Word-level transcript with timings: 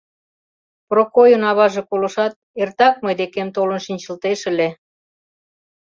—Прокойын 0.89 1.43
аваже 1.49 1.81
колышат, 1.89 2.33
эртак 2.61 2.95
мый 3.03 3.15
декем 3.19 3.47
толын 3.55 3.79
шинчылтеш 3.85 4.39
ыле... 4.51 4.69